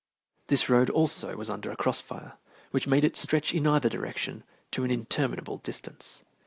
[0.47, 2.39] This road also was under a cross fire,
[2.71, 6.23] which made it stretch in either direction to an interminable distance.